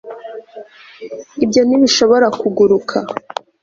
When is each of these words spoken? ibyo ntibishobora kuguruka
ibyo 1.43 1.61
ntibishobora 1.67 2.25
kuguruka 2.39 2.97